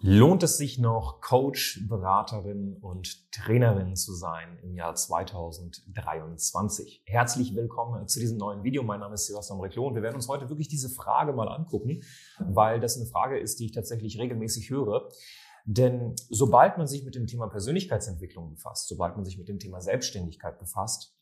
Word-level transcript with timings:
Lohnt 0.00 0.44
es 0.44 0.58
sich 0.58 0.78
noch, 0.78 1.20
Coach, 1.20 1.84
Beraterin 1.88 2.76
und 2.76 3.32
Trainerin 3.32 3.96
zu 3.96 4.14
sein 4.14 4.56
im 4.62 4.76
Jahr 4.76 4.94
2023? 4.94 7.02
Herzlich 7.04 7.56
willkommen 7.56 8.06
zu 8.06 8.20
diesem 8.20 8.38
neuen 8.38 8.62
Video. 8.62 8.84
Mein 8.84 9.00
Name 9.00 9.14
ist 9.14 9.26
Sebastian 9.26 9.58
Reclo 9.58 9.88
und 9.88 9.96
wir 9.96 10.02
werden 10.02 10.14
uns 10.14 10.28
heute 10.28 10.48
wirklich 10.50 10.68
diese 10.68 10.88
Frage 10.88 11.32
mal 11.32 11.48
angucken, 11.48 12.04
weil 12.38 12.78
das 12.78 12.96
eine 12.96 13.06
Frage 13.06 13.40
ist, 13.40 13.58
die 13.58 13.66
ich 13.66 13.72
tatsächlich 13.72 14.20
regelmäßig 14.20 14.70
höre. 14.70 15.08
Denn 15.64 16.14
sobald 16.30 16.78
man 16.78 16.86
sich 16.86 17.04
mit 17.04 17.16
dem 17.16 17.26
Thema 17.26 17.48
Persönlichkeitsentwicklung 17.48 18.50
befasst, 18.50 18.86
sobald 18.86 19.16
man 19.16 19.24
sich 19.24 19.36
mit 19.36 19.48
dem 19.48 19.58
Thema 19.58 19.80
Selbstständigkeit 19.80 20.60
befasst, 20.60 21.18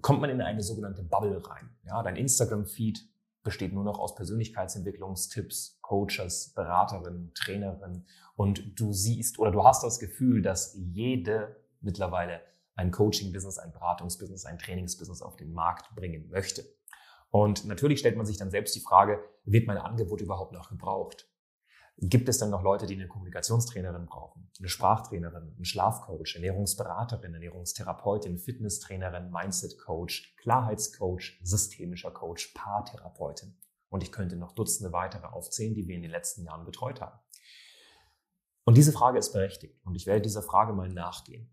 kommt 0.00 0.20
man 0.20 0.30
in 0.30 0.40
eine 0.40 0.62
sogenannte 0.62 1.02
Bubble 1.02 1.44
rein. 1.44 1.76
Ja, 1.82 2.04
dein 2.04 2.14
Instagram-Feed 2.14 3.00
besteht 3.42 3.72
nur 3.72 3.84
noch 3.84 3.98
aus 3.98 4.14
Persönlichkeitsentwicklungstipps, 4.14 5.78
Coaches, 5.82 6.52
Beraterinnen, 6.54 7.32
Trainerinnen 7.34 8.06
und 8.36 8.78
du 8.78 8.92
siehst 8.92 9.38
oder 9.38 9.50
du 9.50 9.64
hast 9.64 9.82
das 9.82 9.98
Gefühl, 9.98 10.42
dass 10.42 10.74
jede 10.76 11.56
mittlerweile 11.80 12.40
ein 12.74 12.90
Coaching-Business, 12.90 13.58
ein 13.58 13.72
Beratungsbusiness, 13.72 14.44
ein 14.46 14.58
Trainingsbusiness 14.58 15.22
auf 15.22 15.36
den 15.36 15.52
Markt 15.52 15.94
bringen 15.94 16.28
möchte. 16.28 16.64
Und 17.30 17.64
natürlich 17.64 18.00
stellt 18.00 18.16
man 18.16 18.26
sich 18.26 18.38
dann 18.38 18.50
selbst 18.50 18.74
die 18.74 18.80
Frage, 18.80 19.22
wird 19.44 19.66
mein 19.66 19.78
Angebot 19.78 20.20
überhaupt 20.20 20.52
noch 20.52 20.68
gebraucht? 20.68 21.29
Gibt 22.02 22.30
es 22.30 22.38
denn 22.38 22.48
noch 22.48 22.62
Leute, 22.62 22.86
die 22.86 22.94
eine 22.94 23.08
Kommunikationstrainerin 23.08 24.06
brauchen, 24.06 24.50
eine 24.58 24.68
Sprachtrainerin, 24.68 25.52
einen 25.54 25.64
Schlafcoach, 25.66 26.34
Ernährungsberaterin, 26.34 27.34
Ernährungstherapeutin, 27.34 28.38
Fitnesstrainerin, 28.38 29.30
Mindset-Coach, 29.30 30.34
Klarheitscoach, 30.38 31.38
systemischer 31.42 32.10
Coach, 32.10 32.54
Paartherapeutin? 32.54 33.54
Und 33.90 34.02
ich 34.02 34.12
könnte 34.12 34.36
noch 34.36 34.52
Dutzende 34.52 34.94
weitere 34.94 35.26
aufzählen, 35.26 35.74
die 35.74 35.86
wir 35.86 35.94
in 35.94 36.02
den 36.02 36.10
letzten 36.10 36.42
Jahren 36.44 36.64
betreut 36.64 37.02
haben. 37.02 37.18
Und 38.64 38.78
diese 38.78 38.92
Frage 38.92 39.18
ist 39.18 39.32
berechtigt 39.32 39.78
und 39.84 39.94
ich 39.94 40.06
werde 40.06 40.22
dieser 40.22 40.42
Frage 40.42 40.72
mal 40.72 40.88
nachgehen. 40.88 41.50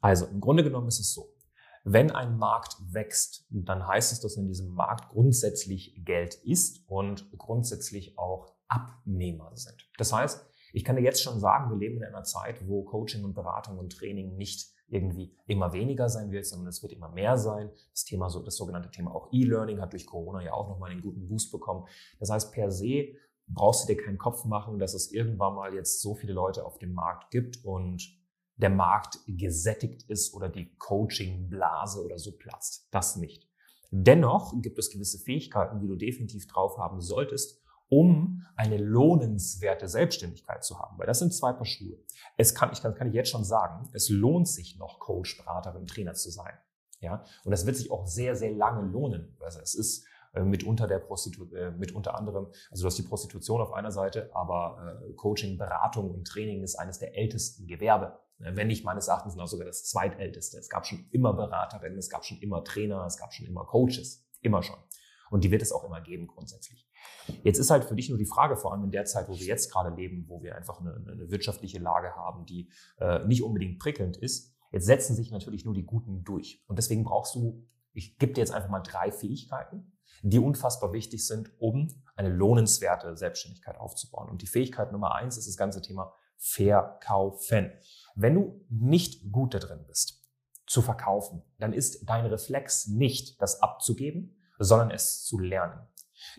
Also 0.00 0.26
im 0.26 0.40
Grunde 0.40 0.62
genommen 0.62 0.88
ist 0.88 1.00
es 1.00 1.12
so, 1.12 1.34
wenn 1.82 2.10
ein 2.10 2.36
Markt 2.36 2.76
wächst, 2.92 3.46
dann 3.48 3.86
heißt 3.86 4.12
es, 4.12 4.20
dass 4.20 4.36
in 4.36 4.46
diesem 4.46 4.74
Markt 4.74 5.08
grundsätzlich 5.08 5.94
Geld 6.04 6.34
ist 6.34 6.88
und 6.88 7.30
grundsätzlich 7.38 8.18
auch 8.18 8.55
Abnehmer 8.68 9.52
sind. 9.54 9.88
Das 9.98 10.12
heißt, 10.12 10.46
ich 10.72 10.84
kann 10.84 10.96
dir 10.96 11.02
jetzt 11.02 11.22
schon 11.22 11.40
sagen, 11.40 11.70
wir 11.70 11.78
leben 11.78 11.96
in 11.98 12.04
einer 12.04 12.24
Zeit, 12.24 12.66
wo 12.66 12.84
Coaching 12.84 13.24
und 13.24 13.34
Beratung 13.34 13.78
und 13.78 13.96
Training 13.96 14.36
nicht 14.36 14.68
irgendwie 14.88 15.34
immer 15.46 15.72
weniger 15.72 16.08
sein 16.08 16.30
wird, 16.30 16.46
sondern 16.46 16.68
es 16.68 16.82
wird 16.82 16.92
immer 16.92 17.08
mehr 17.08 17.36
sein. 17.38 17.70
Das 17.92 18.04
Thema, 18.04 18.28
das 18.44 18.56
sogenannte 18.56 18.90
Thema 18.90 19.14
auch 19.14 19.28
E-Learning 19.32 19.80
hat 19.80 19.92
durch 19.92 20.06
Corona 20.06 20.42
ja 20.42 20.52
auch 20.52 20.68
nochmal 20.68 20.90
einen 20.90 21.02
guten 21.02 21.26
Boost 21.26 21.50
bekommen. 21.50 21.86
Das 22.20 22.30
heißt, 22.30 22.52
per 22.52 22.70
se 22.70 23.14
brauchst 23.48 23.88
du 23.88 23.94
dir 23.94 24.02
keinen 24.02 24.18
Kopf 24.18 24.44
machen, 24.44 24.78
dass 24.78 24.94
es 24.94 25.12
irgendwann 25.12 25.54
mal 25.54 25.74
jetzt 25.74 26.00
so 26.02 26.14
viele 26.14 26.32
Leute 26.32 26.64
auf 26.64 26.78
dem 26.78 26.92
Markt 26.92 27.30
gibt 27.30 27.64
und 27.64 28.02
der 28.56 28.70
Markt 28.70 29.18
gesättigt 29.26 30.08
ist 30.08 30.34
oder 30.34 30.48
die 30.48 30.74
Coaching-Blase 30.76 32.04
oder 32.04 32.18
so 32.18 32.32
platzt. 32.36 32.88
Das 32.90 33.16
nicht. 33.16 33.48
Dennoch 33.90 34.54
gibt 34.62 34.78
es 34.78 34.90
gewisse 34.90 35.18
Fähigkeiten, 35.18 35.80
die 35.80 35.86
du 35.86 35.96
definitiv 35.96 36.46
drauf 36.46 36.78
haben 36.78 37.00
solltest, 37.00 37.62
um 37.88 38.42
eine 38.56 38.78
lohnenswerte 38.78 39.88
Selbstständigkeit 39.88 40.64
zu 40.64 40.78
haben. 40.78 40.98
Weil 40.98 41.06
das 41.06 41.18
sind 41.18 41.34
zwei 41.34 41.52
Paar 41.52 41.66
Schuhe. 41.66 41.98
Es 42.36 42.54
kann, 42.54 42.70
ich 42.72 42.82
kann, 42.82 42.94
kann 42.94 43.08
ich 43.08 43.14
jetzt 43.14 43.30
schon 43.30 43.44
sagen, 43.44 43.88
es 43.92 44.08
lohnt 44.08 44.48
sich 44.48 44.78
noch 44.78 44.98
Coach, 44.98 45.36
Beraterin, 45.38 45.86
Trainer 45.86 46.14
zu 46.14 46.30
sein. 46.30 46.54
Ja, 47.00 47.24
und 47.44 47.50
das 47.50 47.66
wird 47.66 47.76
sich 47.76 47.90
auch 47.90 48.06
sehr, 48.06 48.34
sehr 48.36 48.52
lange 48.52 48.90
lohnen. 48.90 49.36
Also 49.40 49.60
es 49.60 49.74
ist 49.74 50.06
äh, 50.34 50.42
mitunter 50.42 50.86
der 50.86 50.98
Prostitu 50.98 51.44
äh, 51.54 51.70
mit 51.70 51.94
anderem, 52.08 52.48
also 52.70 52.82
du 52.82 52.86
hast 52.86 52.98
die 52.98 53.02
Prostitution 53.02 53.60
auf 53.60 53.72
einer 53.72 53.90
Seite, 53.90 54.30
aber 54.34 55.00
äh, 55.08 55.12
Coaching, 55.14 55.58
Beratung 55.58 56.10
und 56.10 56.26
Training 56.26 56.62
ist 56.62 56.76
eines 56.76 56.98
der 56.98 57.16
ältesten 57.16 57.66
Gewerbe. 57.66 58.18
Wenn 58.38 58.66
nicht 58.66 58.84
meines 58.84 59.08
Erachtens 59.08 59.34
noch 59.34 59.46
sogar 59.46 59.66
das 59.66 59.86
zweitälteste. 59.86 60.58
Es 60.58 60.68
gab 60.68 60.84
schon 60.84 61.06
immer 61.10 61.32
Beraterinnen, 61.32 61.96
es 61.96 62.10
gab 62.10 62.22
schon 62.22 62.36
immer 62.38 62.62
Trainer, 62.64 63.06
es 63.06 63.16
gab 63.16 63.32
schon 63.32 63.46
immer 63.46 63.64
Coaches. 63.64 64.26
Immer 64.42 64.62
schon. 64.62 64.76
Und 65.30 65.44
die 65.44 65.50
wird 65.50 65.62
es 65.62 65.72
auch 65.72 65.84
immer 65.84 66.00
geben 66.00 66.26
grundsätzlich. 66.26 66.88
Jetzt 67.42 67.58
ist 67.58 67.70
halt 67.70 67.84
für 67.84 67.94
dich 67.94 68.08
nur 68.08 68.18
die 68.18 68.26
Frage, 68.26 68.56
vor 68.56 68.72
allem 68.72 68.84
in 68.84 68.90
der 68.90 69.04
Zeit, 69.04 69.28
wo 69.28 69.38
wir 69.38 69.46
jetzt 69.46 69.72
gerade 69.72 69.94
leben, 69.94 70.26
wo 70.28 70.42
wir 70.42 70.56
einfach 70.56 70.80
eine, 70.80 70.94
eine 70.94 71.30
wirtschaftliche 71.30 71.78
Lage 71.78 72.14
haben, 72.14 72.46
die 72.46 72.70
äh, 72.98 73.24
nicht 73.26 73.42
unbedingt 73.42 73.78
prickelnd 73.78 74.16
ist. 74.16 74.54
Jetzt 74.72 74.86
setzen 74.86 75.16
sich 75.16 75.30
natürlich 75.30 75.64
nur 75.64 75.74
die 75.74 75.84
Guten 75.84 76.24
durch. 76.24 76.64
Und 76.66 76.78
deswegen 76.78 77.04
brauchst 77.04 77.34
du, 77.34 77.66
ich 77.92 78.18
gebe 78.18 78.32
dir 78.32 78.40
jetzt 78.40 78.52
einfach 78.52 78.68
mal 78.68 78.80
drei 78.80 79.10
Fähigkeiten, 79.10 79.92
die 80.22 80.38
unfassbar 80.38 80.92
wichtig 80.92 81.26
sind, 81.26 81.50
um 81.58 82.02
eine 82.14 82.28
lohnenswerte 82.28 83.16
Selbstständigkeit 83.16 83.78
aufzubauen. 83.78 84.28
Und 84.28 84.42
die 84.42 84.46
Fähigkeit 84.46 84.92
Nummer 84.92 85.14
eins 85.14 85.36
ist 85.36 85.48
das 85.48 85.56
ganze 85.56 85.82
Thema 85.82 86.12
Verkaufen. 86.38 87.72
Wenn 88.14 88.34
du 88.34 88.64
nicht 88.68 89.32
gut 89.32 89.54
da 89.54 89.58
drin 89.58 89.84
bist, 89.86 90.22
zu 90.66 90.82
verkaufen, 90.82 91.42
dann 91.58 91.72
ist 91.72 92.08
dein 92.08 92.26
Reflex 92.26 92.88
nicht, 92.88 93.40
das 93.40 93.62
abzugeben, 93.62 94.36
sondern 94.58 94.90
es 94.90 95.24
zu 95.24 95.38
lernen. 95.38 95.86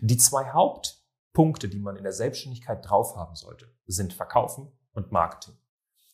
Die 0.00 0.16
zwei 0.16 0.50
Hauptpunkte, 0.50 1.68
die 1.68 1.78
man 1.78 1.96
in 1.96 2.02
der 2.02 2.12
Selbstständigkeit 2.12 2.88
drauf 2.88 3.16
haben 3.16 3.34
sollte, 3.34 3.72
sind 3.86 4.12
Verkaufen 4.12 4.72
und 4.92 5.12
Marketing. 5.12 5.56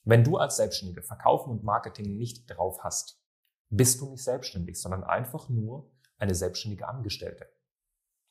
Wenn 0.05 0.25
du 0.25 0.37
als 0.37 0.57
Selbstständige 0.57 1.03
Verkaufen 1.03 1.51
und 1.51 1.65
Marketing 1.65 2.17
nicht 2.17 2.51
drauf 2.51 2.85
hast, 2.85 3.23
bist 3.71 4.01
du 4.01 4.11
nicht 4.11 4.23
selbstständig, 4.23 4.81
sondern 4.81 5.03
einfach 5.03 5.49
nur 5.49 5.91
eine 6.19 6.35
selbstständige 6.35 6.87
Angestellte. 6.87 7.49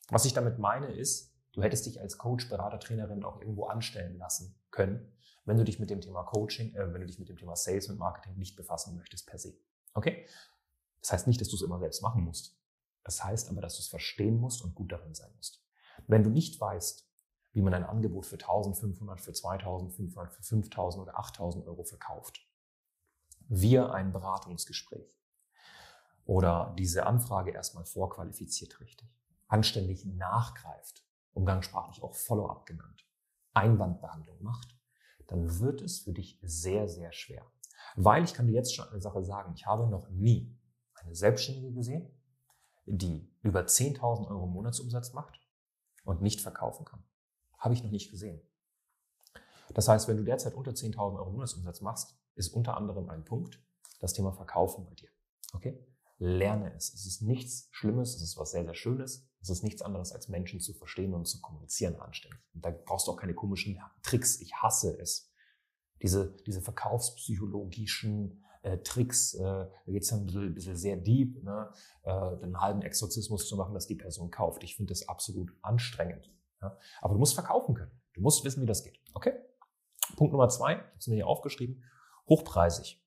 Was 0.10 0.26
ich 0.26 0.34
damit 0.34 0.60
meine 0.60 0.88
ist, 0.88 1.34
du 1.54 1.64
hättest 1.64 1.86
dich 1.86 2.00
als 2.00 2.18
Coach, 2.18 2.50
Berater, 2.50 2.80
Trainerin 2.80 3.24
auch 3.24 3.42
irgendwo 3.42 3.66
anstellen 3.66 4.18
lassen 4.18 4.56
können, 4.70 5.12
wenn 5.46 5.58
du 5.58 5.64
dich 5.64 5.80
mit 5.80 5.90
dem 5.90 6.02
Thema 6.02 6.24
Coaching, 6.24 6.74
äh, 6.76 6.94
wenn 6.94 7.02
du 7.02 7.08
dich 7.08 7.20
mit 7.20 7.30
dem 7.30 7.38
Thema 7.38 7.56
Sales 7.56 7.90
und 7.90 7.98
Marketing 7.98 8.38
nicht 8.38 8.56
befassen 8.56 8.96
möchtest 8.96 9.28
per 9.28 9.38
se. 9.38 9.54
Okay? 9.94 10.26
Das 11.02 11.12
heißt 11.12 11.28
nicht, 11.28 11.42
dass 11.42 11.50
du 11.50 11.56
es 11.56 11.62
immer 11.62 11.80
selbst 11.80 12.02
machen 12.02 12.24
musst. 12.24 12.58
Das 13.04 13.24
heißt 13.24 13.50
aber, 13.50 13.62
dass 13.62 13.76
du 13.76 13.82
es 13.82 13.88
verstehen 13.88 14.40
musst 14.40 14.64
und 14.64 14.76
gut 14.76 14.92
darin 14.92 15.14
sein 15.14 15.32
musst. 15.36 15.64
Wenn 16.08 16.24
du 16.24 16.30
nicht 16.30 16.60
weißt, 16.60 17.08
wie 17.54 17.62
man 17.62 17.74
ein 17.74 17.84
Angebot 17.84 18.26
für 18.26 18.36
1500, 18.36 19.22
für 19.22 19.34
2500, 19.34 20.34
für 20.34 20.44
5000 20.44 21.04
oder 21.04 21.20
8000 21.20 21.66
Euro 21.68 21.84
verkauft, 21.84 22.48
wir 23.48 23.94
ein 23.94 24.12
Beratungsgespräch 24.12 25.16
oder 26.26 26.74
diese 26.80 27.06
Anfrage 27.06 27.52
erstmal 27.52 27.86
vorqualifiziert 27.86 28.80
richtig, 28.80 29.10
anständig 29.48 30.06
nachgreift, 30.06 31.06
umgangssprachlich 31.34 32.02
auch 32.02 32.16
Follow-up 32.16 32.66
genannt, 32.66 33.06
Einwandbehandlung 33.54 34.42
macht, 34.42 34.76
dann 35.28 35.60
wird 35.60 35.82
es 35.82 36.00
für 36.00 36.14
dich 36.14 36.40
sehr, 36.42 36.88
sehr 36.88 37.12
schwer. 37.12 37.46
Weil 37.96 38.24
ich 38.24 38.34
kann 38.34 38.48
dir 38.48 38.54
jetzt 38.54 38.74
schon 38.74 38.88
eine 38.90 39.02
Sache 39.02 39.24
sagen, 39.24 39.54
ich 39.56 39.66
habe 39.66 39.88
noch 39.88 40.10
nie 40.10 40.58
eine 40.96 41.16
Selbstständige 41.16 41.72
gesehen, 41.74 42.10
die 42.86 43.30
über 43.42 43.62
10.000 43.62 44.28
Euro 44.28 44.48
Monatsumsatz 44.48 45.14
macht 45.14 45.40
und 46.04 46.22
nicht 46.22 46.42
verkaufen 46.42 46.86
kann. 46.86 47.04
Habe 47.58 47.74
ich 47.74 47.84
noch 47.84 47.92
nicht 47.92 48.12
gesehen. 48.12 48.42
Das 49.74 49.88
heißt, 49.88 50.08
wenn 50.08 50.18
du 50.18 50.24
derzeit 50.24 50.54
unter 50.54 50.72
10.000 50.72 51.18
Euro 51.18 51.32
Monatsumsatz 51.32 51.82
machst, 51.82 52.18
ist 52.36 52.50
unter 52.50 52.78
anderem 52.78 53.10
ein 53.10 53.24
Punkt 53.24 53.64
das 54.00 54.14
Thema 54.14 54.34
Verkaufen 54.34 54.86
bei 54.86 54.94
dir. 54.94 55.10
Okay? 55.54 55.80
Lerne 56.18 56.74
es. 56.76 56.94
Es 56.94 57.06
ist 57.06 57.22
nichts 57.22 57.68
Schlimmes, 57.72 58.16
es 58.16 58.22
ist 58.22 58.38
was 58.38 58.52
sehr, 58.52 58.64
sehr 58.64 58.76
Schönes. 58.76 59.28
Es 59.42 59.50
ist 59.50 59.64
nichts 59.64 59.82
anderes, 59.82 60.12
als 60.12 60.30
Menschen 60.30 60.60
zu 60.60 60.74
verstehen 60.74 61.14
und 61.14 61.26
zu 61.26 61.42
kommunizieren 61.42 62.00
anständig. 62.00 62.40
Und 62.54 62.64
da 62.64 62.72
brauchst 62.72 63.08
du 63.08 63.12
auch 63.12 63.18
keine 63.18 63.34
komischen 63.34 63.80
Tricks. 64.02 64.40
Ich 64.40 64.54
hasse 64.56 64.98
es. 65.00 65.32
Diese, 66.02 66.36
diese 66.46 66.62
verkaufspsychologischen 66.62 68.44
äh, 68.64 68.78
Tricks, 68.80 69.36
äh, 69.36 69.42
da 69.42 69.70
geht 69.86 70.04
es 70.04 70.10
dann 70.10 70.22
ein 70.22 70.26
bisschen, 70.26 70.44
ein 70.44 70.54
bisschen 70.54 70.76
sehr 70.76 70.98
deep, 70.98 71.44
ne? 71.44 71.70
äh, 72.04 72.12
einen 72.12 72.60
halben 72.60 72.82
Exorzismus 72.82 73.48
zu 73.48 73.56
machen, 73.56 73.74
dass 73.74 73.88
die 73.88 73.96
Person 73.96 74.32
kauft. 74.32 74.64
Ich 74.64 74.76
finde 74.76 74.92
das 74.92 75.08
absolut 75.08 75.54
anstrengend. 75.62 76.34
Ja? 76.62 76.78
Aber 77.02 77.14
du 77.14 77.20
musst 77.20 77.36
verkaufen 77.36 77.76
können. 77.76 77.92
Du 78.14 78.22
musst 78.22 78.44
wissen, 78.44 78.62
wie 78.62 78.66
das 78.66 78.84
geht. 78.84 79.00
Okay? 79.14 79.34
Punkt 80.16 80.32
Nummer 80.32 80.50
zwei, 80.50 80.74
ich 80.74 80.80
habe 80.80 80.98
es 80.98 81.08
mir 81.08 81.16
hier 81.16 81.28
aufgeschrieben, 81.28 81.84
hochpreisig. 82.28 83.02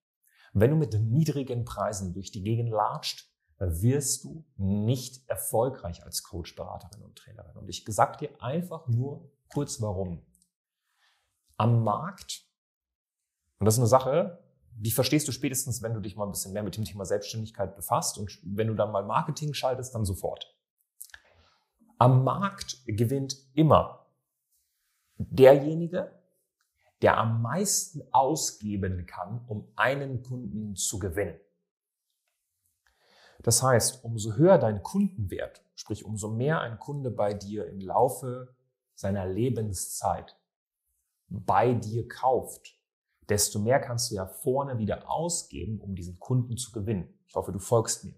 Wenn 0.52 0.70
du 0.70 0.76
mit 0.76 0.94
niedrigen 0.94 1.64
Preisen 1.64 2.14
durch 2.14 2.30
die 2.30 2.42
Gegend 2.42 2.70
latscht, 2.70 3.30
wirst 3.58 4.24
du 4.24 4.44
nicht 4.56 5.28
erfolgreich 5.28 6.04
als 6.04 6.22
Coach, 6.22 6.54
Beraterin 6.56 7.02
und 7.02 7.16
Trainerin. 7.16 7.56
Und 7.56 7.68
ich 7.68 7.84
sag 7.88 8.18
dir 8.18 8.30
einfach 8.42 8.86
nur 8.88 9.30
kurz 9.52 9.80
warum. 9.80 10.22
Am 11.56 11.82
Markt, 11.82 12.46
und 13.58 13.64
das 13.64 13.74
ist 13.74 13.80
eine 13.80 13.86
Sache, 13.86 14.45
die 14.78 14.90
verstehst 14.90 15.26
du 15.26 15.32
spätestens, 15.32 15.82
wenn 15.82 15.94
du 15.94 16.00
dich 16.00 16.16
mal 16.16 16.24
ein 16.24 16.30
bisschen 16.30 16.52
mehr 16.52 16.62
mit 16.62 16.76
dem 16.76 16.84
Thema 16.84 17.06
Selbstständigkeit 17.06 17.74
befasst 17.74 18.18
und 18.18 18.38
wenn 18.42 18.68
du 18.68 18.74
dann 18.74 18.92
mal 18.92 19.04
Marketing 19.04 19.54
schaltest, 19.54 19.94
dann 19.94 20.04
sofort. 20.04 20.54
Am 21.98 22.24
Markt 22.24 22.82
gewinnt 22.86 23.36
immer 23.54 24.06
derjenige, 25.16 26.12
der 27.00 27.16
am 27.16 27.40
meisten 27.40 28.02
ausgeben 28.12 29.06
kann, 29.06 29.44
um 29.48 29.72
einen 29.76 30.22
Kunden 30.22 30.76
zu 30.76 30.98
gewinnen. 30.98 31.38
Das 33.42 33.62
heißt, 33.62 34.04
umso 34.04 34.34
höher 34.34 34.58
dein 34.58 34.82
Kundenwert, 34.82 35.62
sprich 35.74 36.04
umso 36.04 36.30
mehr 36.30 36.60
ein 36.60 36.78
Kunde 36.78 37.10
bei 37.10 37.32
dir 37.32 37.66
im 37.66 37.80
Laufe 37.80 38.54
seiner 38.94 39.26
Lebenszeit 39.26 40.36
bei 41.28 41.74
dir 41.74 42.08
kauft, 42.08 42.78
desto 43.28 43.58
mehr 43.58 43.80
kannst 43.80 44.10
du 44.10 44.14
ja 44.14 44.26
vorne 44.26 44.78
wieder 44.78 45.10
ausgeben, 45.10 45.80
um 45.80 45.94
diesen 45.94 46.18
Kunden 46.18 46.56
zu 46.56 46.72
gewinnen. 46.72 47.18
Ich 47.26 47.34
hoffe, 47.34 47.52
du 47.52 47.58
folgst 47.58 48.04
mir. 48.04 48.14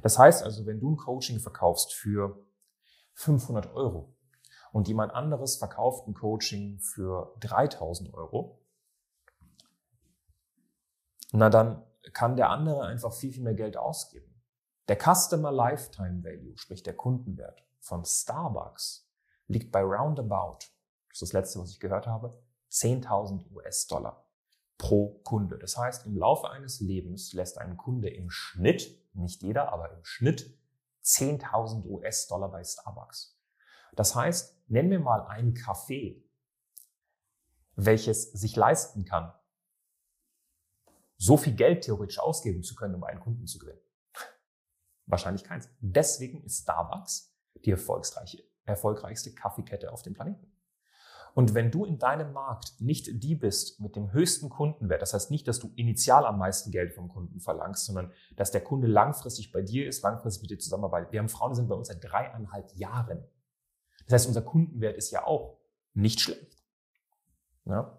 Das 0.00 0.18
heißt 0.18 0.42
also, 0.42 0.66
wenn 0.66 0.80
du 0.80 0.92
ein 0.92 0.96
Coaching 0.96 1.38
verkaufst 1.38 1.92
für 1.92 2.46
500 3.14 3.74
Euro 3.74 4.14
und 4.72 4.88
jemand 4.88 5.12
anderes 5.12 5.56
verkauft 5.56 6.06
ein 6.08 6.14
Coaching 6.14 6.78
für 6.78 7.34
3000 7.40 8.14
Euro, 8.14 8.60
na 11.32 11.50
dann 11.50 11.84
kann 12.12 12.36
der 12.36 12.50
andere 12.50 12.84
einfach 12.84 13.12
viel, 13.12 13.32
viel 13.32 13.42
mehr 13.42 13.54
Geld 13.54 13.76
ausgeben. 13.76 14.32
Der 14.88 14.98
Customer 14.98 15.52
Lifetime 15.52 16.22
Value, 16.24 16.56
sprich 16.56 16.82
der 16.82 16.96
Kundenwert 16.96 17.64
von 17.78 18.04
Starbucks, 18.04 19.08
liegt 19.46 19.72
bei 19.72 19.82
roundabout, 19.82 20.58
das 21.08 21.20
ist 21.20 21.22
das 21.22 21.32
letzte, 21.32 21.60
was 21.60 21.70
ich 21.70 21.80
gehört 21.80 22.06
habe, 22.06 22.42
10.000 22.72 23.52
US-Dollar 23.52 24.26
pro 24.78 25.20
Kunde. 25.22 25.58
Das 25.58 25.76
heißt, 25.76 26.06
im 26.06 26.16
Laufe 26.16 26.50
eines 26.50 26.80
Lebens 26.80 27.32
lässt 27.34 27.58
ein 27.58 27.76
Kunde 27.76 28.08
im 28.08 28.30
Schnitt, 28.30 28.98
nicht 29.14 29.42
jeder, 29.42 29.72
aber 29.72 29.92
im 29.92 30.04
Schnitt 30.04 30.58
10.000 31.04 31.84
US-Dollar 31.84 32.50
bei 32.50 32.64
Starbucks. 32.64 33.38
Das 33.94 34.14
heißt, 34.14 34.58
nenn 34.68 34.88
mir 34.88 35.00
mal 35.00 35.26
ein 35.26 35.54
Café, 35.54 36.24
welches 37.76 38.32
sich 38.32 38.56
leisten 38.56 39.04
kann, 39.04 39.32
so 41.16 41.36
viel 41.36 41.54
Geld 41.54 41.84
theoretisch 41.84 42.18
ausgeben 42.18 42.62
zu 42.62 42.74
können, 42.74 42.94
um 42.94 43.04
einen 43.04 43.20
Kunden 43.20 43.46
zu 43.46 43.58
gewinnen. 43.58 43.80
Wahrscheinlich 45.06 45.44
keins. 45.44 45.68
Deswegen 45.80 46.42
ist 46.42 46.62
Starbucks 46.62 47.32
die 47.64 47.70
erfolgreichste 48.64 49.34
Kaffeekette 49.34 49.92
auf 49.92 50.02
dem 50.02 50.14
Planeten. 50.14 50.51
Und 51.34 51.54
wenn 51.54 51.70
du 51.70 51.84
in 51.84 51.98
deinem 51.98 52.32
Markt 52.32 52.80
nicht 52.80 53.22
die 53.22 53.34
bist 53.34 53.80
mit 53.80 53.96
dem 53.96 54.12
höchsten 54.12 54.50
Kundenwert, 54.50 55.00
das 55.00 55.14
heißt 55.14 55.30
nicht, 55.30 55.48
dass 55.48 55.60
du 55.60 55.72
initial 55.76 56.26
am 56.26 56.38
meisten 56.38 56.70
Geld 56.70 56.92
vom 56.92 57.08
Kunden 57.08 57.40
verlangst, 57.40 57.86
sondern 57.86 58.12
dass 58.36 58.50
der 58.50 58.62
Kunde 58.62 58.86
langfristig 58.86 59.50
bei 59.50 59.62
dir 59.62 59.86
ist, 59.86 60.02
langfristig 60.02 60.42
mit 60.42 60.50
dir 60.50 60.58
zusammenarbeitet. 60.58 61.12
Wir 61.12 61.20
haben 61.20 61.30
Frauen, 61.30 61.52
die 61.52 61.56
sind 61.56 61.68
bei 61.68 61.74
uns 61.74 61.88
seit 61.88 62.04
dreieinhalb 62.04 62.74
Jahren. 62.74 63.24
Das 64.06 64.14
heißt, 64.14 64.28
unser 64.28 64.42
Kundenwert 64.42 64.96
ist 64.96 65.10
ja 65.10 65.26
auch 65.26 65.58
nicht 65.94 66.20
schlecht. 66.20 66.62
Ja? 67.64 67.98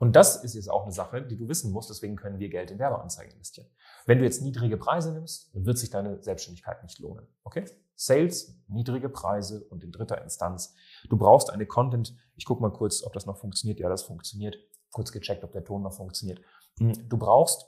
Und 0.00 0.16
das 0.16 0.42
ist 0.42 0.54
jetzt 0.54 0.70
auch 0.70 0.84
eine 0.84 0.92
Sache, 0.92 1.20
die 1.20 1.36
du 1.36 1.46
wissen 1.46 1.72
musst. 1.72 1.90
Deswegen 1.90 2.16
können 2.16 2.38
wir 2.38 2.48
Geld 2.48 2.70
in 2.70 2.78
Werbeanzeigen 2.78 3.34
investieren. 3.34 3.68
Wenn 4.06 4.18
du 4.18 4.24
jetzt 4.24 4.40
niedrige 4.40 4.78
Preise 4.78 5.12
nimmst, 5.12 5.50
wird 5.52 5.76
sich 5.76 5.90
deine 5.90 6.22
Selbstständigkeit 6.22 6.82
nicht 6.82 6.98
lohnen. 7.00 7.26
Okay? 7.44 7.66
Sales, 7.96 8.56
niedrige 8.66 9.10
Preise 9.10 9.62
und 9.64 9.84
in 9.84 9.92
dritter 9.92 10.22
Instanz. 10.22 10.74
Du 11.10 11.18
brauchst 11.18 11.50
eine 11.50 11.66
Content. 11.66 12.16
Ich 12.34 12.46
gucke 12.46 12.62
mal 12.62 12.72
kurz, 12.72 13.04
ob 13.04 13.12
das 13.12 13.26
noch 13.26 13.36
funktioniert. 13.36 13.78
Ja, 13.78 13.90
das 13.90 14.02
funktioniert. 14.02 14.56
Kurz 14.90 15.12
gecheckt, 15.12 15.44
ob 15.44 15.52
der 15.52 15.64
Ton 15.64 15.82
noch 15.82 15.92
funktioniert. 15.92 16.40
Hm, 16.78 17.06
du 17.06 17.18
brauchst 17.18 17.66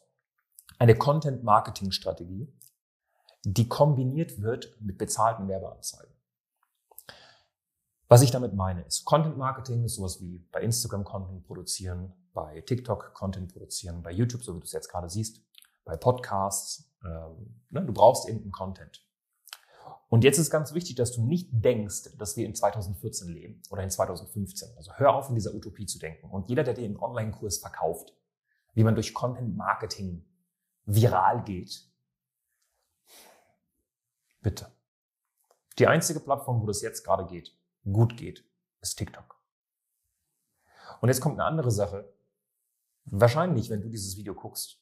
eine 0.79 0.97
Content-Marketing-Strategie, 0.97 2.51
die 3.45 3.69
kombiniert 3.69 4.41
wird 4.41 4.75
mit 4.81 4.97
bezahlten 4.97 5.49
Werbeanzeigen. 5.49 6.15
Was 8.09 8.23
ich 8.23 8.31
damit 8.31 8.55
meine, 8.55 8.83
ist 8.83 9.05
Content 9.05 9.37
Marketing 9.37 9.85
ist 9.85 9.97
sowas 9.97 10.21
wie 10.23 10.39
bei 10.51 10.63
Instagram 10.63 11.05
Content 11.05 11.45
produzieren, 11.45 12.15
bei 12.33 12.61
TikTok 12.63 13.15
Content 13.15 13.53
produzieren, 13.53 14.03
bei 14.03 14.13
YouTube, 14.13 14.43
so 14.43 14.55
wie 14.55 14.61
du 14.61 14.65
es 14.65 14.73
jetzt 14.73 14.89
gerade 14.89 15.09
siehst, 15.09 15.41
bei 15.85 15.97
Podcasts. 15.97 16.91
Ähm, 17.05 17.61
ne, 17.71 17.85
du 17.85 17.93
brauchst 17.93 18.29
eben 18.29 18.51
Content. 18.51 19.05
Und 20.09 20.25
jetzt 20.25 20.39
ist 20.39 20.51
ganz 20.51 20.75
wichtig, 20.75 20.97
dass 20.97 21.13
du 21.13 21.25
nicht 21.25 21.49
denkst, 21.53 22.17
dass 22.19 22.37
wir 22.37 22.45
in 22.45 22.55
2014 22.55 23.29
leben 23.29 23.63
oder 23.71 23.83
in 23.83 23.91
2015. 23.91 24.77
Also 24.77 24.93
hör 24.97 25.15
auf, 25.15 25.31
in 25.31 25.35
dieser 25.35 25.55
Utopie 25.55 25.87
zu 25.87 25.99
denken. 25.99 26.29
Und 26.29 26.51
jeder, 26.51 26.65
der 26.65 26.75
dir 26.75 26.85
einen 26.85 26.99
Online-Kurs 26.99 27.59
verkauft, 27.59 28.15
wie 28.75 28.85
man 28.85 28.95
durch 28.95 29.15
Content 29.15 29.57
Marketing 29.57 30.25
viral 30.85 31.43
geht, 31.45 31.89
bitte. 34.43 34.71
Die 35.79 35.87
einzige 35.87 36.21
Plattform, 36.21 36.61
wo 36.61 36.67
das 36.67 36.83
jetzt 36.83 37.05
gerade 37.05 37.25
geht, 37.25 37.57
gut 37.91 38.17
geht, 38.17 38.45
ist 38.83 38.97
TikTok. 38.97 39.41
Und 41.01 41.09
jetzt 41.09 41.21
kommt 41.21 41.41
eine 41.41 41.45
andere 41.45 41.71
Sache, 41.71 42.13
Wahrscheinlich, 43.07 43.71
wenn 43.71 43.83
du 43.83 43.89
dieses 43.89 44.17
Video 44.17 44.35
guckst. 44.35 44.79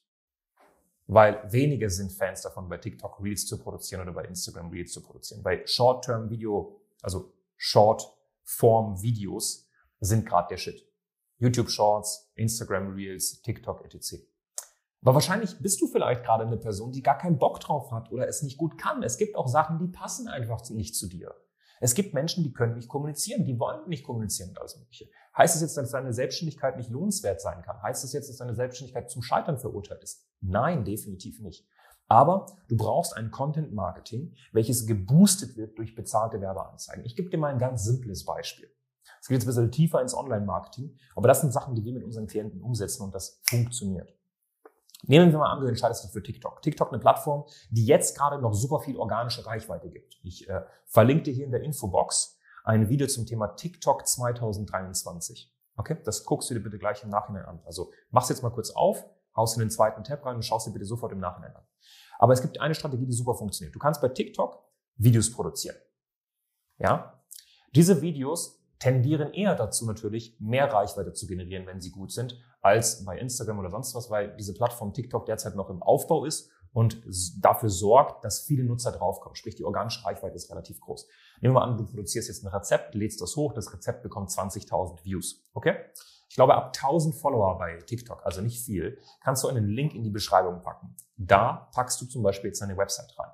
Weil 1.07 1.41
wenige 1.51 1.89
sind 1.89 2.11
Fans 2.11 2.41
davon, 2.41 2.69
bei 2.69 2.77
TikTok 2.77 3.21
Reels 3.21 3.45
zu 3.45 3.59
produzieren 3.59 4.01
oder 4.01 4.13
bei 4.13 4.25
Instagram 4.25 4.69
Reels 4.69 4.93
zu 4.93 5.01
produzieren. 5.01 5.43
Bei 5.43 5.65
Short-Term-Video, 5.65 6.79
also 7.01 7.33
Short-Form-Videos 7.57 9.67
sind 9.99 10.25
gerade 10.25 10.47
der 10.49 10.57
Shit. 10.57 10.87
YouTube 11.37 11.69
Shorts, 11.69 12.31
Instagram 12.35 12.93
Reels, 12.93 13.41
TikTok 13.41 13.83
etc. 13.83 14.21
Aber 15.01 15.15
wahrscheinlich 15.15 15.57
bist 15.59 15.81
du 15.81 15.87
vielleicht 15.87 16.23
gerade 16.23 16.45
eine 16.45 16.57
Person, 16.57 16.91
die 16.91 17.01
gar 17.01 17.17
keinen 17.17 17.39
Bock 17.39 17.59
drauf 17.59 17.91
hat 17.91 18.11
oder 18.11 18.27
es 18.27 18.43
nicht 18.43 18.57
gut 18.57 18.77
kann. 18.77 19.01
Es 19.01 19.17
gibt 19.17 19.35
auch 19.35 19.47
Sachen, 19.47 19.79
die 19.79 19.87
passen 19.87 20.27
einfach 20.27 20.69
nicht 20.69 20.95
zu 20.95 21.07
dir. 21.07 21.35
Es 21.83 21.95
gibt 21.95 22.13
Menschen, 22.13 22.43
die 22.43 22.53
können 22.53 22.75
nicht 22.75 22.87
kommunizieren, 22.87 23.43
die 23.43 23.59
wollen 23.59 23.89
nicht 23.89 24.05
kommunizieren 24.05 24.51
und 24.51 24.59
alles 24.59 24.77
Mögliche. 24.77 25.09
Heißt 25.35 25.55
es 25.55 25.61
jetzt, 25.61 25.75
dass 25.75 25.89
deine 25.89 26.13
Selbstständigkeit 26.13 26.77
nicht 26.77 26.91
lohnenswert 26.91 27.41
sein 27.41 27.63
kann? 27.63 27.81
Heißt 27.81 28.03
es 28.03 28.13
jetzt, 28.13 28.29
dass 28.29 28.37
deine 28.37 28.53
Selbstständigkeit 28.53 29.09
zum 29.09 29.23
Scheitern 29.23 29.57
verurteilt 29.57 30.03
ist? 30.03 30.27
Nein, 30.41 30.85
definitiv 30.85 31.39
nicht. 31.39 31.67
Aber 32.07 32.45
du 32.67 32.77
brauchst 32.77 33.17
ein 33.17 33.31
Content 33.31 33.73
Marketing, 33.73 34.35
welches 34.51 34.85
geboostet 34.85 35.57
wird 35.57 35.77
durch 35.79 35.95
bezahlte 35.95 36.39
Werbeanzeigen. 36.39 37.03
Ich 37.03 37.15
gebe 37.15 37.29
dir 37.31 37.37
mal 37.37 37.51
ein 37.51 37.57
ganz 37.57 37.83
simples 37.83 38.25
Beispiel. 38.25 38.69
Es 39.19 39.27
geht 39.27 39.35
jetzt 39.35 39.45
ein 39.45 39.47
bisschen 39.47 39.71
tiefer 39.71 40.01
ins 40.01 40.13
Online-Marketing, 40.13 40.95
aber 41.15 41.27
das 41.27 41.41
sind 41.41 41.51
Sachen, 41.51 41.73
die 41.73 41.83
wir 41.83 41.93
mit 41.93 42.03
unseren 42.03 42.27
Klienten 42.27 42.61
umsetzen 42.61 43.03
und 43.03 43.15
das 43.15 43.41
funktioniert. 43.45 44.13
Nehmen 45.03 45.31
wir 45.31 45.39
mal 45.39 45.51
an, 45.51 45.61
du 45.61 45.67
entscheidest 45.67 46.03
dich 46.03 46.11
für 46.11 46.21
TikTok. 46.21 46.61
TikTok 46.61 46.89
eine 46.89 46.99
Plattform, 46.99 47.45
die 47.69 47.85
jetzt 47.85 48.17
gerade 48.17 48.39
noch 48.39 48.53
super 48.53 48.79
viel 48.79 48.97
organische 48.97 49.45
Reichweite 49.45 49.89
gibt. 49.89 50.19
Ich 50.23 50.47
äh, 50.49 50.61
verlinke 50.85 51.23
dir 51.23 51.33
hier 51.33 51.45
in 51.45 51.51
der 51.51 51.63
Infobox 51.63 52.37
ein 52.63 52.89
Video 52.89 53.07
zum 53.07 53.25
Thema 53.25 53.47
TikTok 53.47 54.07
2023. 54.07 55.51
Okay, 55.75 55.97
das 56.03 56.25
guckst 56.25 56.49
du 56.49 56.53
dir 56.53 56.59
bitte 56.59 56.77
gleich 56.77 57.03
im 57.03 57.09
Nachhinein 57.09 57.45
an. 57.45 57.59
Also 57.65 57.91
mach's 58.11 58.29
jetzt 58.29 58.43
mal 58.43 58.51
kurz 58.51 58.69
auf, 58.71 59.05
haust 59.35 59.55
in 59.55 59.61
den 59.61 59.71
zweiten 59.71 60.03
Tab 60.03 60.25
rein 60.25 60.35
und 60.35 60.45
schaust 60.45 60.67
dir 60.67 60.71
bitte 60.71 60.85
sofort 60.85 61.11
im 61.11 61.19
Nachhinein 61.19 61.55
an. 61.55 61.63
Aber 62.19 62.33
es 62.33 62.41
gibt 62.41 62.61
eine 62.61 62.75
Strategie, 62.75 63.05
die 63.05 63.13
super 63.13 63.33
funktioniert. 63.33 63.73
Du 63.73 63.79
kannst 63.79 64.01
bei 64.01 64.09
TikTok 64.09 64.63
Videos 64.97 65.31
produzieren. 65.31 65.75
Ja? 66.77 67.23
Diese 67.73 68.01
Videos 68.01 68.61
tendieren 68.77 69.33
eher 69.33 69.55
dazu 69.55 69.85
natürlich, 69.85 70.35
mehr 70.39 70.71
Reichweite 70.71 71.13
zu 71.13 71.25
generieren, 71.25 71.65
wenn 71.65 71.81
sie 71.81 71.91
gut 71.91 72.11
sind, 72.11 72.39
als 72.61 73.03
bei 73.05 73.17
Instagram 73.17 73.59
oder 73.59 73.69
sonst 73.69 73.95
was, 73.95 74.09
weil 74.09 74.35
diese 74.37 74.53
Plattform 74.53 74.93
TikTok 74.93 75.25
derzeit 75.25 75.55
noch 75.55 75.69
im 75.69 75.81
Aufbau 75.81 76.25
ist 76.25 76.49
und 76.73 77.01
dafür 77.41 77.69
sorgt, 77.69 78.23
dass 78.23 78.41
viele 78.41 78.63
Nutzer 78.63 78.91
draufkommen. 78.91 79.35
Sprich, 79.35 79.55
die 79.55 79.65
organische 79.65 80.05
Reichweite 80.05 80.35
ist 80.35 80.49
relativ 80.49 80.79
groß. 80.79 81.07
Nehmen 81.41 81.53
wir 81.53 81.59
mal 81.59 81.65
an, 81.65 81.77
du 81.77 81.85
produzierst 81.85 82.29
jetzt 82.29 82.43
ein 82.43 82.47
Rezept, 82.47 82.95
lädst 82.95 83.19
das 83.21 83.35
hoch, 83.35 83.53
das 83.53 83.73
Rezept 83.73 84.03
bekommt 84.03 84.29
20.000 84.29 85.03
Views. 85.03 85.43
Okay? 85.53 85.75
Ich 86.29 86.35
glaube, 86.35 86.55
ab 86.55 86.67
1000 86.67 87.13
Follower 87.13 87.57
bei 87.57 87.77
TikTok, 87.79 88.25
also 88.25 88.41
nicht 88.41 88.63
viel, 88.63 88.97
kannst 89.21 89.43
du 89.43 89.49
einen 89.49 89.67
Link 89.67 89.93
in 89.93 90.03
die 90.03 90.09
Beschreibung 90.09 90.61
packen. 90.61 90.95
Da 91.17 91.69
packst 91.73 91.99
du 91.99 92.05
zum 92.05 92.23
Beispiel 92.23 92.51
jetzt 92.51 92.61
deine 92.61 92.77
Website 92.77 93.17
rein. 93.19 93.31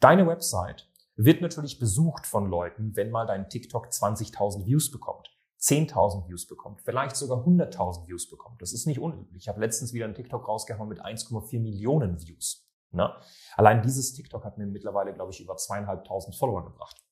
Deine 0.00 0.26
Website 0.26 0.90
wird 1.14 1.40
natürlich 1.40 1.78
besucht 1.78 2.26
von 2.26 2.50
Leuten, 2.50 2.96
wenn 2.96 3.10
mal 3.10 3.26
dein 3.26 3.48
TikTok 3.48 3.86
20.000 3.86 4.66
Views 4.66 4.90
bekommt, 4.90 5.35
10.000 5.66 6.28
Views 6.28 6.46
bekommt, 6.46 6.80
vielleicht 6.82 7.16
sogar 7.16 7.38
100.000 7.44 8.06
Views 8.06 8.30
bekommt. 8.30 8.62
Das 8.62 8.72
ist 8.72 8.86
nicht 8.86 9.00
unüblich. 9.00 9.42
Ich 9.42 9.48
habe 9.48 9.60
letztens 9.60 9.92
wieder 9.92 10.04
einen 10.04 10.14
TikTok 10.14 10.46
rausgehauen 10.46 10.88
mit 10.88 11.04
1,4 11.04 11.60
Millionen 11.60 12.20
Views. 12.20 12.68
Ne? 12.92 13.12
Allein 13.56 13.82
dieses 13.82 14.12
TikTok 14.12 14.44
hat 14.44 14.58
mir 14.58 14.66
mittlerweile, 14.66 15.12
glaube 15.12 15.32
ich, 15.32 15.40
über 15.40 15.56
zweieinhalbtausend 15.56 16.36
Follower 16.36 16.64
gebracht. 16.64 17.02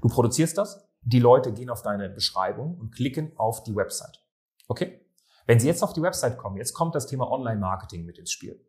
Du 0.00 0.08
produzierst 0.08 0.56
das, 0.56 0.88
die 1.02 1.18
Leute 1.18 1.52
gehen 1.52 1.70
auf 1.70 1.82
deine 1.82 2.08
Beschreibung 2.08 2.78
und 2.78 2.94
klicken 2.94 3.36
auf 3.36 3.64
die 3.64 3.74
Website. 3.74 4.24
Okay? 4.68 5.04
Wenn 5.46 5.58
sie 5.58 5.66
jetzt 5.66 5.82
auf 5.82 5.92
die 5.92 6.02
Website 6.02 6.38
kommen, 6.38 6.56
jetzt 6.56 6.74
kommt 6.74 6.94
das 6.94 7.06
Thema 7.08 7.30
Online-Marketing 7.30 8.04
mit 8.04 8.18
ins 8.18 8.30
Spiel. 8.30 8.64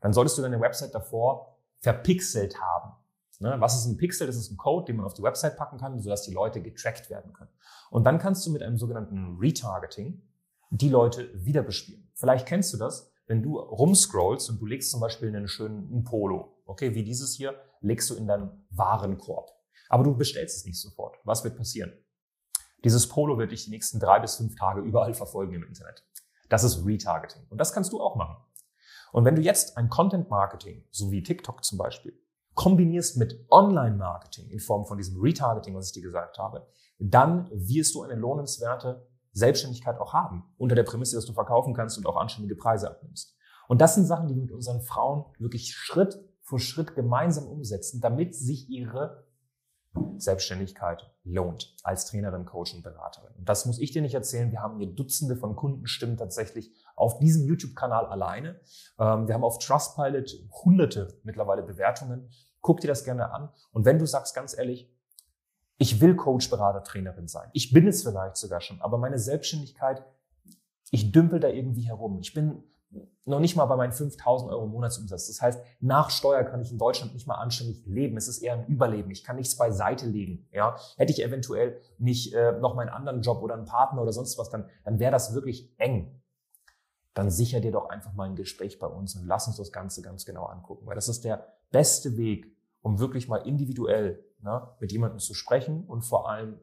Dann 0.00 0.12
solltest 0.12 0.36
du 0.36 0.42
deine 0.42 0.60
Website 0.60 0.94
davor 0.94 1.56
verpixelt 1.78 2.60
haben. 2.60 2.94
Ne? 3.40 3.56
Was 3.58 3.76
ist 3.76 3.86
ein 3.86 3.96
Pixel? 3.96 4.26
Das 4.26 4.36
ist 4.36 4.50
ein 4.50 4.56
Code, 4.56 4.86
den 4.86 4.96
man 4.96 5.06
auf 5.06 5.14
die 5.14 5.22
Website 5.22 5.56
packen 5.56 5.78
kann, 5.78 6.00
sodass 6.00 6.22
die 6.22 6.32
Leute 6.32 6.62
getrackt 6.62 7.10
werden 7.10 7.32
können. 7.32 7.50
Und 7.90 8.04
dann 8.04 8.18
kannst 8.18 8.46
du 8.46 8.50
mit 8.50 8.62
einem 8.62 8.78
sogenannten 8.78 9.38
Retargeting 9.38 10.22
die 10.70 10.88
Leute 10.88 11.30
wieder 11.34 11.62
bespielen. 11.62 12.10
Vielleicht 12.14 12.46
kennst 12.46 12.72
du 12.72 12.76
das, 12.76 13.12
wenn 13.26 13.42
du 13.42 13.58
rumscrollst 13.58 14.50
und 14.50 14.60
du 14.60 14.66
legst 14.66 14.90
zum 14.90 15.00
Beispiel 15.00 15.28
einen 15.28 15.48
schönen 15.48 16.04
Polo, 16.04 16.58
okay, 16.66 16.94
wie 16.94 17.04
dieses 17.04 17.34
hier, 17.34 17.54
legst 17.80 18.10
du 18.10 18.14
in 18.14 18.26
deinen 18.26 18.66
Warenkorb. 18.70 19.50
Aber 19.88 20.04
du 20.04 20.16
bestellst 20.16 20.58
es 20.58 20.64
nicht 20.64 20.80
sofort. 20.80 21.16
Was 21.24 21.44
wird 21.44 21.56
passieren? 21.56 21.92
Dieses 22.84 23.08
Polo 23.08 23.38
wird 23.38 23.52
dich 23.52 23.64
die 23.64 23.70
nächsten 23.70 23.98
drei 23.98 24.20
bis 24.20 24.36
fünf 24.36 24.56
Tage 24.56 24.80
überall 24.80 25.14
verfolgen 25.14 25.54
im 25.54 25.64
Internet. 25.64 26.04
Das 26.48 26.64
ist 26.64 26.84
Retargeting. 26.84 27.46
Und 27.48 27.58
das 27.58 27.72
kannst 27.72 27.92
du 27.92 28.00
auch 28.00 28.16
machen. 28.16 28.36
Und 29.12 29.24
wenn 29.24 29.36
du 29.36 29.42
jetzt 29.42 29.76
ein 29.76 29.88
Content 29.88 30.28
Marketing, 30.28 30.84
so 30.90 31.10
wie 31.10 31.22
TikTok 31.22 31.64
zum 31.64 31.78
Beispiel, 31.78 32.18
kombinierst 32.54 33.16
mit 33.16 33.44
Online 33.50 33.96
Marketing 33.96 34.48
in 34.50 34.60
Form 34.60 34.86
von 34.86 34.96
diesem 34.96 35.20
Retargeting, 35.20 35.74
was 35.74 35.88
ich 35.88 35.92
dir 35.92 36.02
gesagt 36.02 36.38
habe, 36.38 36.66
dann 36.98 37.50
wirst 37.52 37.94
du 37.94 38.02
eine 38.02 38.14
lohnenswerte 38.14 39.06
Selbstständigkeit 39.32 39.98
auch 39.98 40.12
haben. 40.12 40.44
Unter 40.56 40.74
der 40.74 40.84
Prämisse, 40.84 41.16
dass 41.16 41.26
du 41.26 41.32
verkaufen 41.32 41.74
kannst 41.74 41.98
und 41.98 42.06
auch 42.06 42.16
anständige 42.16 42.54
Preise 42.54 42.88
abnimmst. 42.88 43.36
Und 43.66 43.80
das 43.80 43.94
sind 43.94 44.06
Sachen, 44.06 44.28
die 44.28 44.34
wir 44.34 44.42
mit 44.42 44.52
unseren 44.52 44.82
Frauen 44.82 45.24
wirklich 45.38 45.74
Schritt 45.74 46.18
für 46.42 46.58
Schritt 46.58 46.94
gemeinsam 46.94 47.46
umsetzen, 47.46 48.00
damit 48.00 48.34
sich 48.34 48.68
ihre 48.68 49.24
Selbstständigkeit 50.16 51.10
lohnt 51.24 51.74
als 51.82 52.06
Trainerin, 52.06 52.44
Coach 52.44 52.74
und 52.74 52.82
Beraterin. 52.82 53.32
Und 53.36 53.48
das 53.48 53.66
muss 53.66 53.78
ich 53.78 53.92
dir 53.92 54.02
nicht 54.02 54.14
erzählen. 54.14 54.50
Wir 54.50 54.60
haben 54.60 54.78
hier 54.78 54.88
Dutzende 54.88 55.36
von 55.36 55.56
Kundenstimmen 55.56 56.16
tatsächlich 56.16 56.72
auf 56.96 57.18
diesem 57.18 57.46
YouTube-Kanal 57.46 58.06
alleine. 58.06 58.60
Ähm, 58.98 59.26
wir 59.26 59.34
haben 59.34 59.44
auf 59.44 59.58
Trustpilot 59.58 60.30
hunderte 60.64 61.18
mittlerweile 61.22 61.62
Bewertungen. 61.62 62.30
Guck 62.60 62.80
dir 62.80 62.88
das 62.88 63.04
gerne 63.04 63.32
an. 63.32 63.50
Und 63.72 63.84
wenn 63.84 63.98
du 63.98 64.06
sagst 64.06 64.34
ganz 64.34 64.56
ehrlich, 64.56 64.90
ich 65.76 66.00
will 66.00 66.14
Coach, 66.14 66.50
Berater, 66.50 66.82
Trainerin 66.84 67.28
sein. 67.28 67.50
Ich 67.52 67.72
bin 67.72 67.86
es 67.88 68.04
vielleicht 68.04 68.36
sogar 68.36 68.60
schon, 68.60 68.80
aber 68.80 68.96
meine 68.96 69.18
Selbstständigkeit, 69.18 70.04
ich 70.90 71.10
dümpel 71.10 71.40
da 71.40 71.48
irgendwie 71.48 71.82
herum. 71.82 72.20
Ich 72.20 72.32
bin 72.32 72.62
noch 73.24 73.40
nicht 73.40 73.56
mal 73.56 73.64
bei 73.66 73.76
meinen 73.76 73.92
5000 73.92 74.50
Euro 74.50 74.66
Monatsumsatz. 74.66 75.28
Das 75.28 75.40
heißt, 75.40 75.62
nach 75.80 76.10
Steuer 76.10 76.44
kann 76.44 76.60
ich 76.60 76.70
in 76.70 76.78
Deutschland 76.78 77.14
nicht 77.14 77.26
mal 77.26 77.36
anständig 77.36 77.84
leben. 77.86 78.16
Es 78.16 78.28
ist 78.28 78.38
eher 78.38 78.54
ein 78.54 78.66
Überleben. 78.66 79.10
Ich 79.10 79.24
kann 79.24 79.36
nichts 79.36 79.56
beiseite 79.56 80.06
legen. 80.06 80.46
Ja, 80.52 80.76
hätte 80.96 81.12
ich 81.12 81.22
eventuell 81.22 81.80
nicht 81.98 82.34
äh, 82.34 82.52
noch 82.52 82.74
meinen 82.74 82.90
anderen 82.90 83.22
Job 83.22 83.42
oder 83.42 83.54
einen 83.54 83.64
Partner 83.64 84.02
oder 84.02 84.12
sonst 84.12 84.38
was, 84.38 84.50
dann, 84.50 84.68
dann 84.84 84.98
wäre 84.98 85.12
das 85.12 85.34
wirklich 85.34 85.72
eng. 85.78 86.20
Dann 87.14 87.30
sicher 87.30 87.60
dir 87.60 87.72
doch 87.72 87.88
einfach 87.88 88.12
mal 88.12 88.28
ein 88.28 88.36
Gespräch 88.36 88.78
bei 88.78 88.88
uns 88.88 89.14
und 89.14 89.26
lass 89.26 89.46
uns 89.46 89.56
das 89.56 89.72
Ganze 89.72 90.02
ganz 90.02 90.26
genau 90.26 90.44
angucken, 90.46 90.86
weil 90.86 90.96
das 90.96 91.08
ist 91.08 91.24
der 91.24 91.46
beste 91.70 92.16
Weg, 92.16 92.54
um 92.82 92.98
wirklich 92.98 93.28
mal 93.28 93.38
individuell 93.38 94.24
ne, 94.42 94.68
mit 94.80 94.92
jemandem 94.92 95.20
zu 95.20 95.32
sprechen 95.32 95.84
und 95.86 96.02
vor 96.02 96.28
allem 96.28 96.58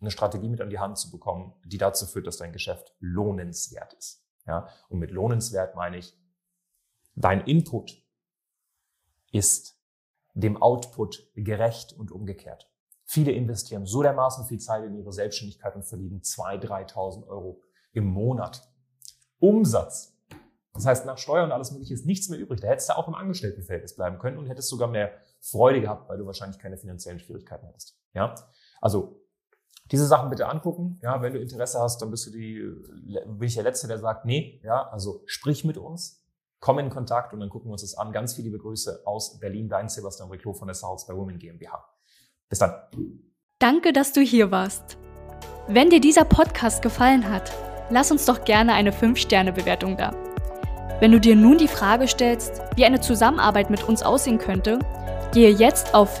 eine 0.00 0.10
Strategie 0.10 0.48
mit 0.48 0.60
an 0.60 0.70
die 0.70 0.78
Hand 0.78 0.98
zu 0.98 1.10
bekommen, 1.10 1.52
die 1.64 1.78
dazu 1.78 2.06
führt, 2.06 2.26
dass 2.26 2.38
dein 2.38 2.52
Geschäft 2.52 2.94
lohnenswert 3.00 3.92
ist. 3.94 4.24
Ja, 4.50 4.66
und 4.88 4.98
mit 4.98 5.12
lohnenswert 5.12 5.76
meine 5.76 5.98
ich, 5.98 6.18
dein 7.14 7.42
Input 7.42 8.04
ist 9.30 9.80
dem 10.34 10.60
Output 10.60 11.30
gerecht 11.36 11.92
und 11.92 12.10
umgekehrt. 12.10 12.68
Viele 13.04 13.30
investieren 13.30 13.86
so 13.86 14.02
dermaßen 14.02 14.46
viel 14.46 14.58
Zeit 14.58 14.82
in 14.82 14.96
ihre 14.96 15.12
Selbstständigkeit 15.12 15.76
und 15.76 15.84
verdienen 15.84 16.22
2.000, 16.22 16.66
3.000 16.66 17.28
Euro 17.28 17.62
im 17.92 18.06
Monat. 18.06 18.68
Umsatz. 19.38 20.16
Das 20.72 20.84
heißt, 20.84 21.06
nach 21.06 21.18
Steuer 21.18 21.44
und 21.44 21.52
alles 21.52 21.70
Mögliche 21.70 21.94
ist 21.94 22.06
nichts 22.06 22.28
mehr 22.28 22.40
übrig. 22.40 22.60
Da 22.60 22.66
hättest 22.66 22.88
du 22.88 22.96
auch 22.96 23.06
im 23.06 23.14
Angestelltenverhältnis 23.14 23.94
bleiben 23.94 24.18
können 24.18 24.36
und 24.36 24.46
hättest 24.46 24.68
sogar 24.68 24.88
mehr 24.88 25.12
Freude 25.40 25.80
gehabt, 25.80 26.08
weil 26.08 26.18
du 26.18 26.26
wahrscheinlich 26.26 26.58
keine 26.58 26.76
finanziellen 26.76 27.20
Schwierigkeiten 27.20 27.66
hättest. 27.66 27.96
Ja? 28.14 28.34
Also, 28.80 29.19
diese 29.90 30.06
Sachen 30.06 30.30
bitte 30.30 30.48
angucken. 30.48 30.98
Ja, 31.02 31.20
wenn 31.22 31.32
du 31.32 31.40
Interesse 31.40 31.80
hast, 31.80 32.00
dann 32.00 32.10
bist 32.10 32.26
du 32.26 32.30
die, 32.30 32.60
bin 33.26 33.42
ich 33.42 33.54
der 33.54 33.64
Letzte, 33.64 33.88
der 33.88 33.98
sagt, 33.98 34.24
nee, 34.24 34.60
ja, 34.62 34.88
also 34.88 35.22
sprich 35.26 35.64
mit 35.64 35.76
uns, 35.78 36.24
komm 36.60 36.78
in 36.78 36.90
Kontakt 36.90 37.32
und 37.32 37.40
dann 37.40 37.48
gucken 37.48 37.68
wir 37.68 37.72
uns 37.72 37.82
das 37.82 37.94
an. 37.94 38.12
Ganz 38.12 38.34
viele 38.34 38.56
Grüße 38.56 39.02
aus 39.04 39.38
Berlin, 39.40 39.68
dein 39.68 39.88
Sebastian 39.88 40.30
Reclo 40.30 40.52
von 40.52 40.68
der 40.68 40.74
South 40.74 41.06
by 41.06 41.14
Women 41.14 41.38
GmbH. 41.38 41.84
Bis 42.48 42.58
dann. 42.58 42.74
Danke, 43.58 43.92
dass 43.92 44.12
du 44.12 44.20
hier 44.20 44.50
warst. 44.50 44.96
Wenn 45.68 45.90
dir 45.90 46.00
dieser 46.00 46.24
Podcast 46.24 46.82
gefallen 46.82 47.28
hat, 47.30 47.52
lass 47.90 48.10
uns 48.10 48.26
doch 48.26 48.44
gerne 48.44 48.72
eine 48.72 48.92
5-Sterne-Bewertung 48.92 49.96
da. 49.96 50.12
Wenn 51.00 51.12
du 51.12 51.20
dir 51.20 51.36
nun 51.36 51.58
die 51.58 51.68
Frage 51.68 52.08
stellst, 52.08 52.60
wie 52.76 52.84
eine 52.84 53.00
Zusammenarbeit 53.00 53.70
mit 53.70 53.88
uns 53.88 54.02
aussehen 54.02 54.38
könnte, 54.38 54.78
gehe 55.32 55.50
jetzt 55.50 55.94
auf 55.94 56.20